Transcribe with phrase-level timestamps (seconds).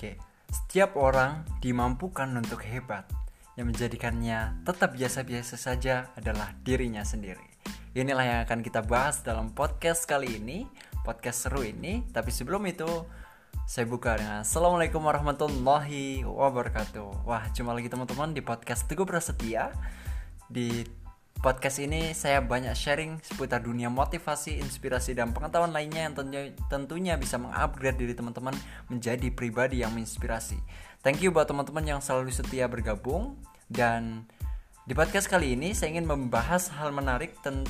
[0.00, 0.16] Oke,
[0.48, 3.04] setiap orang dimampukan untuk hebat.
[3.60, 7.44] Yang menjadikannya tetap biasa-biasa saja adalah dirinya sendiri.
[7.92, 10.64] Inilah yang akan kita bahas dalam podcast kali ini,
[11.04, 12.00] podcast seru ini.
[12.16, 12.88] Tapi sebelum itu,
[13.68, 17.28] saya buka dengan Assalamualaikum warahmatullahi wabarakatuh.
[17.28, 19.68] Wah, cuma lagi teman-teman di podcast Teguh Prasetya.
[20.48, 20.80] Di
[21.40, 26.14] podcast ini saya banyak sharing seputar dunia motivasi, inspirasi, dan pengetahuan lainnya yang
[26.68, 28.52] tentunya, bisa mengupgrade diri teman-teman
[28.92, 30.60] menjadi pribadi yang menginspirasi.
[31.00, 33.40] Thank you buat teman-teman yang selalu setia bergabung
[33.72, 34.28] dan
[34.84, 37.64] di podcast kali ini saya ingin membahas hal menarik ten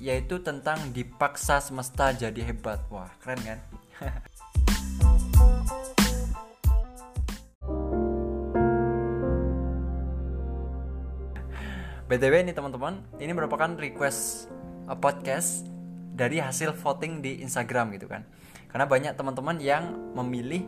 [0.00, 2.80] yaitu tentang dipaksa semesta jadi hebat.
[2.88, 3.60] Wah, keren kan?
[12.10, 14.50] BTW ini teman-teman, ini merupakan request
[14.90, 15.62] uh, podcast
[16.10, 18.26] dari hasil voting di Instagram gitu kan.
[18.66, 20.66] Karena banyak teman-teman yang memilih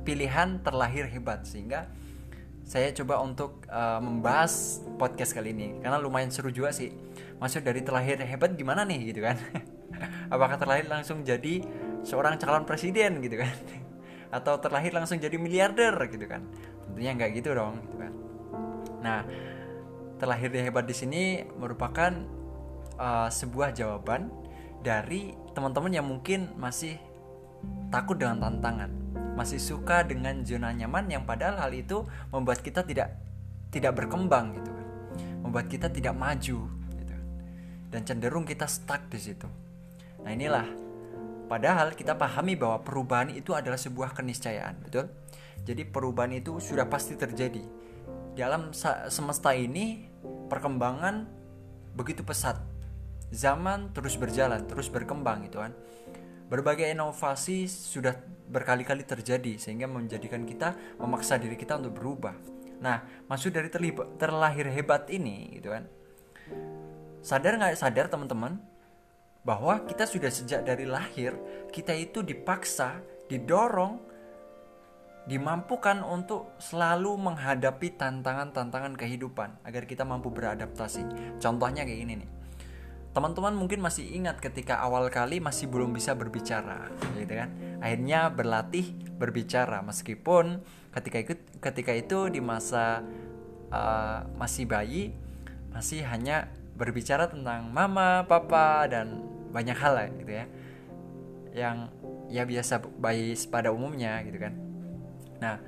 [0.00, 1.92] pilihan terlahir hebat sehingga
[2.64, 6.88] saya coba untuk uh, membahas podcast kali ini karena lumayan seru juga sih.
[7.36, 9.36] Maksud dari terlahir hebat gimana nih gitu kan?
[10.32, 11.60] Apakah terlahir langsung jadi
[12.00, 13.52] seorang calon presiden gitu kan?
[14.40, 16.48] Atau terlahir langsung jadi miliarder gitu kan?
[16.88, 18.12] Tentunya nggak gitu dong gitu kan.
[19.04, 19.20] Nah,
[20.18, 22.12] terlahir hebat di sini merupakan
[22.98, 24.30] uh, sebuah jawaban
[24.84, 27.00] dari teman-teman yang mungkin masih
[27.88, 28.90] takut dengan tantangan,
[29.38, 33.16] masih suka dengan zona nyaman yang padahal hal itu membuat kita tidak
[33.72, 34.86] tidak berkembang gitu kan,
[35.46, 37.22] membuat kita tidak maju gitu kan.
[37.90, 39.48] dan cenderung kita stuck di situ.
[40.22, 40.66] Nah inilah,
[41.48, 45.08] padahal kita pahami bahwa perubahan itu adalah sebuah keniscayaan, betul?
[45.64, 47.64] Jadi perubahan itu sudah pasti terjadi
[48.34, 48.74] di alam
[49.08, 50.10] semesta ini
[50.50, 51.24] perkembangan
[51.94, 52.58] begitu pesat.
[53.30, 55.70] Zaman terus berjalan terus berkembang gitu kan.
[56.50, 58.14] Berbagai inovasi sudah
[58.50, 62.34] berkali-kali terjadi sehingga menjadikan kita memaksa diri kita untuk berubah.
[62.82, 63.70] Nah maksud dari
[64.18, 65.86] terlahir hebat ini gitu kan.
[67.24, 68.60] Sadar nggak sadar teman-teman
[69.46, 71.36] bahwa kita sudah sejak dari lahir
[71.72, 74.13] kita itu dipaksa didorong
[75.24, 81.00] dimampukan untuk selalu menghadapi tantangan-tantangan kehidupan agar kita mampu beradaptasi.
[81.40, 82.30] Contohnya kayak gini nih.
[83.14, 87.48] Teman-teman mungkin masih ingat ketika awal kali masih belum bisa berbicara, gitu kan?
[87.78, 90.60] Akhirnya berlatih berbicara meskipun
[90.92, 93.06] ketika itu ketika itu di masa
[93.70, 95.14] uh, masih bayi
[95.70, 99.22] masih hanya berbicara tentang mama, papa dan
[99.54, 100.46] banyak hal lah gitu ya.
[101.54, 101.76] Yang
[102.28, 104.73] ya biasa bayi pada umumnya gitu kan
[105.44, 105.60] Nah,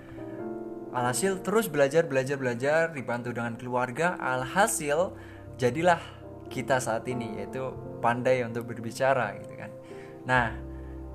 [0.96, 4.16] alhasil terus belajar, belajar, belajar, dibantu dengan keluarga.
[4.16, 5.12] Alhasil
[5.60, 6.00] jadilah
[6.48, 9.70] kita saat ini yaitu pandai untuk berbicara gitu kan.
[10.24, 10.56] Nah,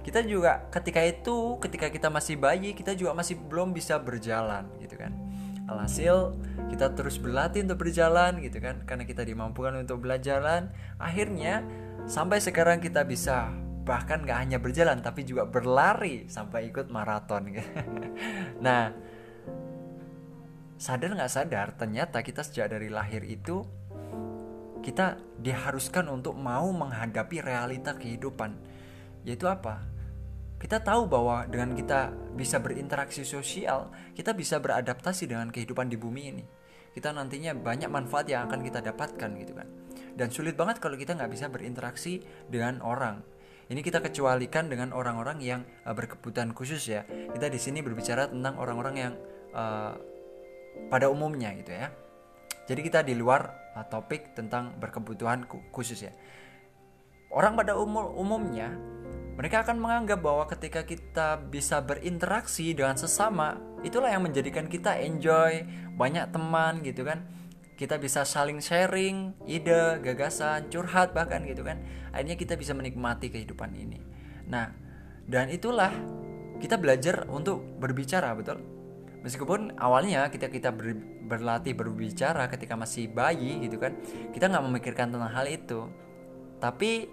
[0.05, 4.97] kita juga ketika itu, ketika kita masih bayi, kita juga masih belum bisa berjalan gitu
[5.01, 5.17] kan.
[5.65, 6.35] Alhasil
[6.67, 10.43] kita terus berlatih untuk berjalan gitu kan, karena kita dimampukan untuk belajar.
[10.99, 11.63] Akhirnya
[12.05, 13.49] sampai sekarang kita bisa
[13.81, 17.49] bahkan gak hanya berjalan tapi juga berlari sampai ikut maraton.
[18.65, 18.93] Nah
[20.81, 23.61] sadar nggak sadar ternyata kita sejak dari lahir itu
[24.81, 28.57] kita diharuskan untuk mau menghadapi realita kehidupan.
[29.21, 29.85] Yaitu apa?
[30.57, 36.23] Kita tahu bahwa dengan kita bisa berinteraksi sosial kita bisa beradaptasi dengan kehidupan di bumi
[36.33, 36.45] ini.
[36.91, 39.69] Kita nantinya banyak manfaat yang akan kita dapatkan gitu kan.
[40.17, 43.21] Dan sulit banget kalau kita nggak bisa berinteraksi dengan orang
[43.71, 47.07] ini kita kecualikan dengan orang-orang yang uh, berkebutuhan khusus ya.
[47.07, 49.13] Kita di sini berbicara tentang orang-orang yang
[49.55, 49.95] uh,
[50.91, 51.87] pada umumnya gitu ya.
[52.67, 56.11] Jadi kita di luar uh, topik tentang berkebutuhan khusus ya.
[57.31, 58.75] Orang pada umum umumnya
[59.39, 63.55] mereka akan menganggap bahwa ketika kita bisa berinteraksi dengan sesama,
[63.87, 65.63] itulah yang menjadikan kita enjoy,
[65.95, 67.23] banyak teman gitu kan
[67.81, 71.81] kita bisa saling sharing ide gagasan curhat bahkan gitu kan.
[72.13, 73.97] Akhirnya kita bisa menikmati kehidupan ini.
[74.45, 74.69] Nah
[75.25, 75.89] dan itulah
[76.61, 78.61] kita belajar untuk berbicara betul?
[79.25, 80.93] Meskipun awalnya kita kita ber,
[81.25, 83.97] berlatih berbicara ketika masih bayi gitu kan
[84.29, 85.89] kita nggak memikirkan tentang hal itu.
[86.61, 87.09] Tapi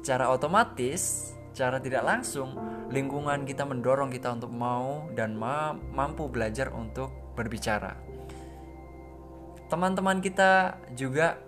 [0.00, 2.56] secara otomatis secara tidak langsung
[2.88, 8.05] lingkungan kita mendorong kita untuk mau dan ma mampu belajar untuk berbicara
[9.66, 11.38] teman-teman kita juga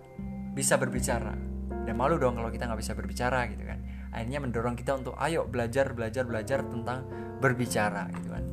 [0.53, 1.35] bisa berbicara.
[1.87, 3.81] Dan malu dong kalau kita nggak bisa berbicara gitu kan.
[4.12, 7.06] Akhirnya mendorong kita untuk ayo belajar belajar belajar tentang
[7.38, 8.44] berbicara gitu kan.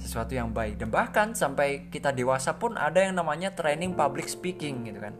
[0.00, 0.80] Sesuatu yang baik.
[0.80, 5.12] Dan bahkan sampai kita dewasa pun ada yang namanya training public speaking gitu kan.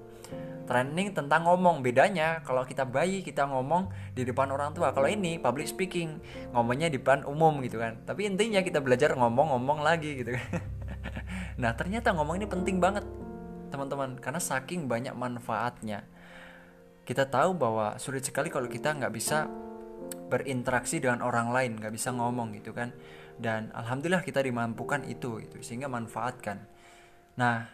[0.65, 1.83] Training tentang ngomong.
[1.85, 4.95] Bedanya kalau kita bayi kita ngomong di depan orang tua.
[4.95, 6.23] Kalau ini public speaking
[6.55, 8.01] ngomongnya di depan umum gitu kan.
[8.07, 10.49] Tapi intinya kita belajar ngomong-ngomong lagi gitu kan.
[11.61, 13.05] Nah ternyata ngomong ini penting banget
[13.71, 16.05] teman-teman karena saking banyak manfaatnya
[17.11, 19.51] kita tahu bahwa sulit sekali kalau kita nggak bisa
[20.31, 22.95] berinteraksi dengan orang lain nggak bisa ngomong gitu kan.
[23.35, 26.63] Dan alhamdulillah kita dimampukan itu gitu sehingga manfaatkan.
[27.35, 27.67] Nah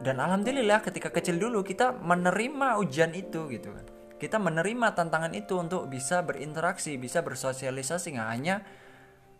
[0.00, 3.84] dan alhamdulillah ketika kecil dulu kita menerima ujian itu gitu kan.
[4.16, 8.64] Kita menerima tantangan itu untuk bisa berinteraksi bisa bersosialisasi nggak hanya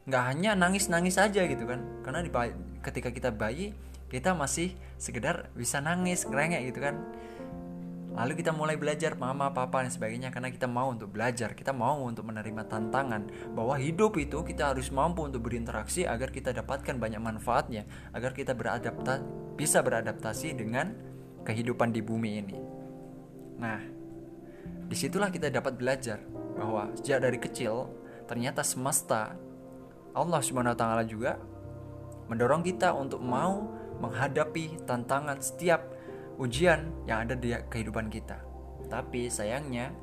[0.05, 2.05] nggak hanya nangis nangis aja gitu kan.
[2.05, 2.29] Karena di,
[2.85, 3.73] ketika kita bayi
[4.13, 7.01] kita masih sekedar bisa nangis ngerengek gitu kan
[8.13, 11.97] Lalu kita mulai belajar mama, papa dan sebagainya karena kita mau untuk belajar, kita mau
[12.05, 17.17] untuk menerima tantangan bahwa hidup itu kita harus mampu untuk berinteraksi agar kita dapatkan banyak
[17.17, 19.25] manfaatnya, agar kita beradapta
[19.57, 20.93] bisa beradaptasi dengan
[21.49, 22.57] kehidupan di bumi ini.
[23.57, 23.81] Nah,
[24.93, 26.21] di situlah kita dapat belajar
[26.61, 27.89] bahwa sejak dari kecil
[28.29, 29.33] ternyata semesta
[30.13, 30.45] Allah
[30.77, 31.41] taala juga
[32.29, 35.87] mendorong kita untuk mau menghadapi tantangan setiap
[36.43, 38.43] ujian yang ada di kehidupan kita.
[38.91, 39.95] Tapi sayangnya,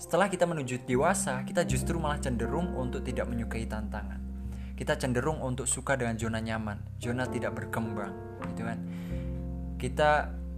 [0.00, 4.18] setelah kita menuju dewasa, kita justru malah cenderung untuk tidak menyukai tantangan.
[4.76, 8.12] Kita cenderung untuk suka dengan zona nyaman, zona tidak berkembang,
[8.52, 8.78] gitu kan.
[9.76, 10.10] Kita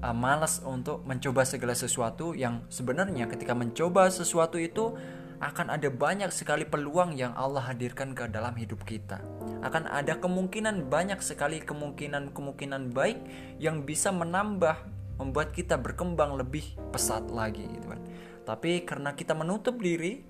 [0.03, 4.95] uh, malas untuk mencoba segala sesuatu yang sebenarnya ketika mencoba sesuatu itu
[5.39, 9.23] akan ada banyak sekali peluang yang Allah hadirkan ke dalam hidup kita.
[9.63, 13.19] Akan ada kemungkinan banyak sekali kemungkinan-kemungkinan baik
[13.63, 14.75] yang bisa menambah
[15.19, 18.03] membuat kita berkembang lebih pesat lagi gitu kan.
[18.47, 20.23] Tapi karena kita menutup diri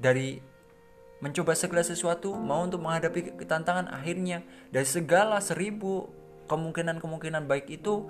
[0.00, 0.40] dari
[1.20, 4.40] mencoba segala sesuatu, mau untuk menghadapi tantangan akhirnya
[4.72, 6.08] dari segala seribu
[6.48, 8.08] kemungkinan-kemungkinan baik itu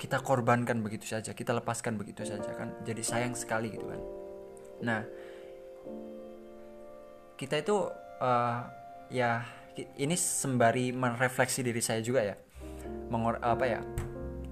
[0.00, 2.72] kita korbankan begitu saja, kita lepaskan begitu saja kan.
[2.88, 4.19] Jadi sayang sekali gitu kan.
[4.80, 5.04] Nah,
[7.36, 7.76] kita itu
[8.20, 8.60] uh,
[9.12, 9.44] ya
[9.96, 12.36] ini sembari merefleksi diri saya juga ya,
[13.08, 13.80] Mengor apa ya,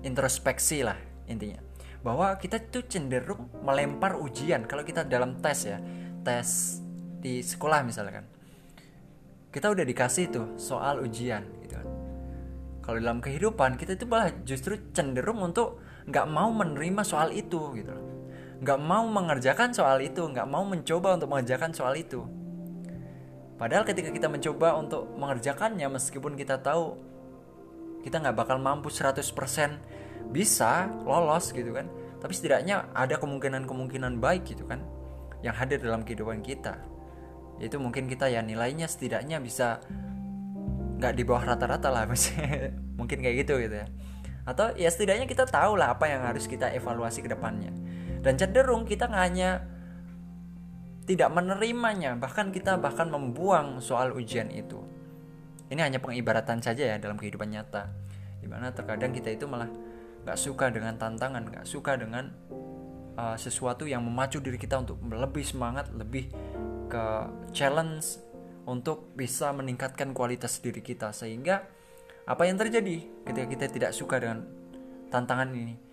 [0.05, 0.97] introspeksi lah
[1.29, 1.61] intinya,
[2.01, 4.65] bahwa kita itu cenderung melempar ujian.
[4.65, 5.79] Kalau kita dalam tes ya,
[6.25, 6.81] tes
[7.21, 8.25] di sekolah misalkan,
[9.53, 11.77] kita udah dikasih tuh soal ujian gitu.
[11.77, 11.89] Kan.
[12.85, 17.93] Kalau dalam kehidupan kita itu malah justru cenderung untuk nggak mau menerima soal itu gitu
[17.93, 18.18] loh
[18.59, 22.27] nggak mau mengerjakan soal itu, nggak mau mencoba untuk mengerjakan soal itu.
[23.59, 26.99] Padahal ketika kita mencoba untuk mengerjakannya, meskipun kita tahu
[28.03, 29.23] kita nggak bakal mampu 100%
[30.31, 31.87] bisa lolos gitu kan,
[32.19, 34.83] tapi setidaknya ada kemungkinan-kemungkinan baik gitu kan,
[35.43, 36.83] yang hadir dalam kehidupan kita.
[37.59, 39.83] Itu mungkin kita ya nilainya setidaknya bisa
[40.99, 42.11] nggak di bawah rata-rata lah,
[42.99, 43.87] mungkin kayak gitu gitu ya.
[44.47, 47.88] Atau ya setidaknya kita tahu lah apa yang harus kita evaluasi ke depannya
[48.23, 49.63] dan cenderung kita hanya
[51.09, 54.85] tidak menerimanya bahkan kita bahkan membuang soal ujian itu.
[55.73, 57.89] Ini hanya pengibaratan saja ya dalam kehidupan nyata.
[58.41, 59.69] Di mana terkadang kita itu malah
[60.25, 62.29] nggak suka dengan tantangan nggak suka dengan
[63.17, 66.29] uh, sesuatu yang memacu diri kita untuk lebih semangat lebih
[66.93, 67.05] ke
[67.57, 68.21] challenge
[68.69, 71.13] untuk bisa meningkatkan kualitas diri kita.
[71.17, 71.65] Sehingga
[72.29, 74.45] apa yang terjadi ketika kita tidak suka dengan
[75.09, 75.88] tantangan ini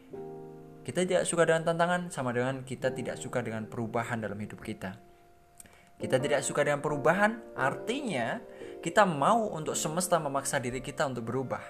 [0.86, 4.96] kita tidak suka dengan tantangan sama dengan kita tidak suka dengan perubahan dalam hidup kita.
[5.98, 8.38] Kita tidak suka dengan perubahan, artinya
[8.86, 11.64] kita mau untuk semesta memaksa diri kita untuk berubah.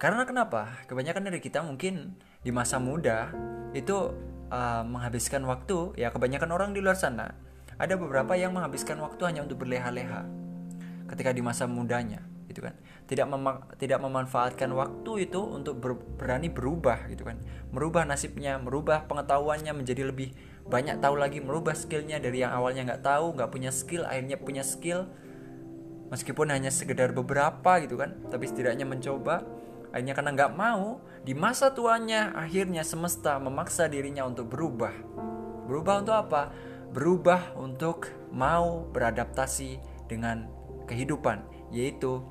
[0.00, 0.82] Karena kenapa?
[0.88, 3.30] Kebanyakan dari kita mungkin di masa muda
[3.76, 4.10] itu
[4.50, 7.36] uh, menghabiskan waktu, ya kebanyakan orang di luar sana
[7.80, 10.28] ada beberapa yang menghabiskan waktu hanya untuk berleha-leha
[11.08, 12.76] ketika di masa mudanya gitu kan
[13.10, 17.42] tidak mema tidak memanfaatkan waktu itu untuk ber berani berubah gitu kan.
[17.74, 20.30] Merubah nasibnya merubah pengetahuannya menjadi lebih
[20.70, 24.62] banyak tahu lagi merubah skillnya dari yang awalnya nggak tahu nggak punya skill akhirnya punya
[24.62, 25.10] skill.
[26.14, 29.42] Meskipun hanya sekedar beberapa gitu kan tapi setidaknya mencoba.
[29.90, 34.94] Akhirnya karena nggak mau di masa tuanya akhirnya semesta memaksa dirinya untuk berubah.
[35.66, 36.54] Berubah untuk apa?
[36.94, 40.46] Berubah untuk mau beradaptasi dengan
[40.86, 41.42] kehidupan
[41.74, 42.22] yaitu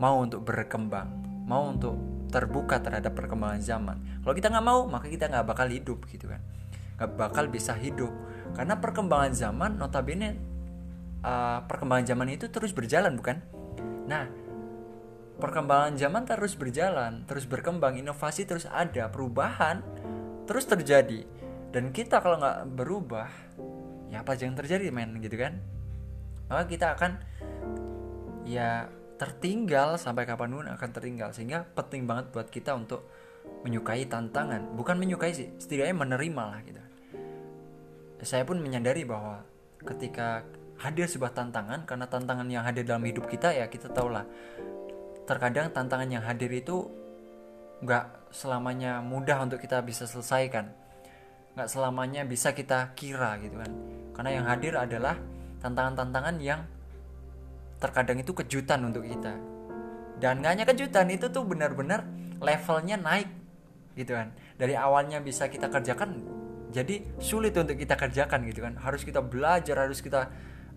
[0.00, 1.12] mau untuk berkembang,
[1.44, 1.94] mau untuk
[2.32, 3.96] terbuka terhadap perkembangan zaman.
[4.24, 6.40] Kalau kita nggak mau, maka kita nggak bakal hidup gitu kan,
[6.96, 8.10] nggak bakal bisa hidup
[8.56, 10.34] karena perkembangan zaman notabene
[11.22, 13.38] uh, perkembangan zaman itu terus berjalan bukan?
[14.10, 14.26] Nah,
[15.38, 19.84] perkembangan zaman terus berjalan, terus berkembang, inovasi terus ada, perubahan
[20.50, 21.22] terus terjadi.
[21.70, 23.30] Dan kita kalau nggak berubah,
[24.10, 25.62] ya apa yang terjadi men gitu kan?
[26.50, 27.22] Maka kita akan
[28.42, 28.90] ya
[29.20, 31.28] tertinggal sampai kapan pun akan tertinggal.
[31.36, 33.04] Sehingga penting banget buat kita untuk
[33.68, 34.72] menyukai tantangan.
[34.72, 36.80] Bukan menyukai sih setidaknya menerima lah gitu.
[38.24, 39.44] Saya pun menyadari bahwa
[39.84, 40.44] ketika
[40.80, 44.24] hadir sebuah tantangan karena tantangan yang hadir dalam hidup kita ya kita tahu lah
[45.28, 46.88] terkadang tantangan yang hadir itu
[47.84, 50.72] nggak selamanya mudah untuk kita bisa selesaikan.
[51.56, 53.72] Nggak selamanya bisa kita kira gitu kan.
[54.16, 55.16] Karena yang hadir adalah
[55.60, 56.64] tantangan-tantangan yang
[57.80, 59.34] terkadang itu kejutan untuk kita.
[60.20, 62.04] Dan nggak hanya kejutan itu tuh benar-benar
[62.38, 63.32] levelnya naik
[63.96, 64.36] gitu kan.
[64.60, 66.20] Dari awalnya bisa kita kerjakan
[66.70, 68.76] jadi sulit untuk kita kerjakan gitu kan.
[68.76, 70.28] Harus kita belajar harus kita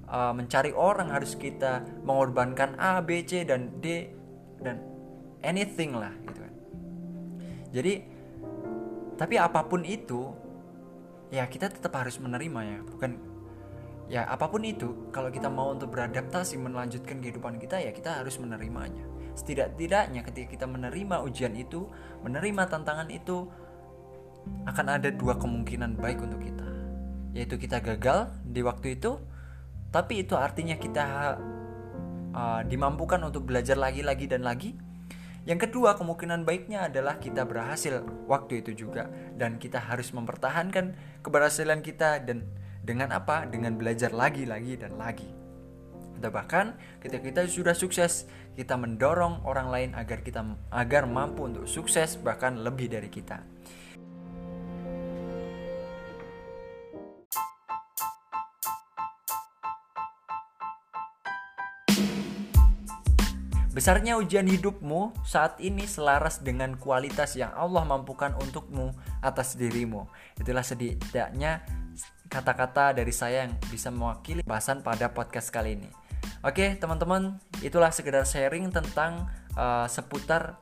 [0.08, 4.08] uh, mencari orang harus kita mengorbankan A B C dan D
[4.64, 4.80] dan
[5.44, 6.54] anything lah gitu kan.
[7.76, 7.94] Jadi
[9.20, 10.32] tapi apa pun itu
[11.36, 12.80] ya kita tetap harus menerima ya.
[12.88, 13.12] Bukan
[14.12, 18.36] ya apa pun itu kalau kita mau untuk beradaptasi melanjutkan kehidupan kita ya kita harus
[18.40, 19.04] menerimanya.
[19.34, 21.90] Setidak-tidaknya ketika kita menerima ujian itu
[22.22, 23.50] menerima tantangan itu
[24.68, 26.68] akan ada dua kemungkinan baik untuk kita.
[27.34, 29.18] Yaitu kita gagal di waktu itu
[29.94, 31.38] tapi itu artinya kita
[32.34, 34.74] uh, dimampukan untuk belajar lagi lagi dan lagi.
[35.44, 39.12] Yang kedua kemungkinan baiknya adalah kita berhasil waktu itu juga.
[39.38, 42.48] Dan kita harus mempertahankan keberhasilan kita dan
[42.84, 43.48] dengan apa?
[43.48, 45.32] Dengan belajar lagi lagi dan lagi.
[46.20, 51.66] Atau bahkan ketika kita sudah sukses kita mendorong orang lain agar kita agar mampu untuk
[51.66, 53.42] sukses bahkan lebih dari kita.
[63.74, 70.06] Besarnya ujian hidupmu saat ini selaras dengan kualitas yang Allah mampukan untukmu atas dirimu.
[70.38, 71.66] Itulah setidaknya
[72.34, 75.90] kata-kata dari saya yang bisa mewakili bahasan pada podcast kali ini.
[76.42, 80.58] Oke, teman-teman, itulah sekedar sharing tentang uh, seputar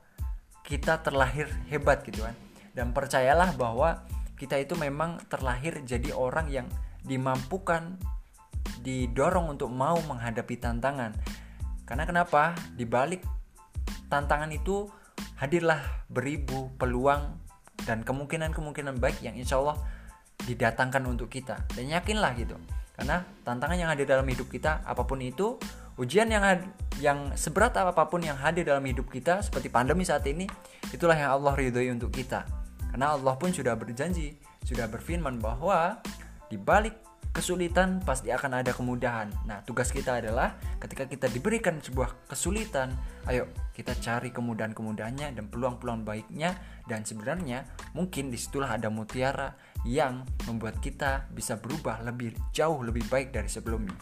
[0.67, 2.35] kita terlahir hebat gitu kan.
[2.75, 4.03] Dan percayalah bahwa
[4.35, 6.67] kita itu memang terlahir jadi orang yang
[7.07, 7.95] dimampukan
[8.83, 11.15] didorong untuk mau menghadapi tantangan
[11.91, 12.55] karena kenapa?
[12.71, 13.19] Di balik
[14.07, 14.87] tantangan itu
[15.35, 17.35] hadirlah beribu peluang
[17.83, 19.75] dan kemungkinan-kemungkinan baik yang insya Allah
[20.45, 21.65] didatangkan untuk kita.
[21.73, 22.57] Dan yakinlah gitu.
[22.95, 25.57] Karena tantangan yang hadir dalam hidup kita apa pun itu,
[25.97, 26.43] ujian yang
[27.01, 30.45] yang seberat apa pun yang hadir dalam hidup kita seperti pandemi saat ini,
[30.93, 32.45] itulah yang Allah ridhoi untuk kita.
[32.91, 35.97] Karena Allah pun sudah berjanji, sudah berfirman bahwa
[36.51, 39.31] di balik kesulitan pasti akan ada kemudahan.
[39.47, 42.91] Nah, tugas kita adalah ketika kita diberikan sebuah kesulitan,
[43.27, 47.63] ayo kita cari kemudahan-kemudahannya dan peluang-peluang baiknya dan sebenarnya
[47.95, 49.55] mungkin di situlah ada mutiara
[49.87, 53.95] yang membuat kita bisa berubah lebih jauh lebih baik dari sebelumnya.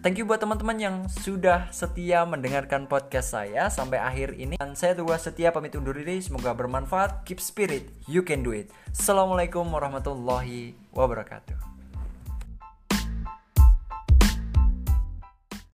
[0.00, 4.54] Thank you buat teman-teman yang sudah setia mendengarkan podcast saya sampai akhir ini.
[4.54, 6.22] Dan saya Tua Setia pamit undur diri.
[6.22, 7.26] Semoga bermanfaat.
[7.26, 8.70] Keep spirit, you can do it.
[8.94, 11.75] Assalamualaikum warahmatullahi wabarakatuh.